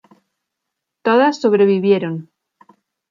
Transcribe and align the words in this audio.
Todas 1.05 1.41
sobrevivieron. 1.41 2.15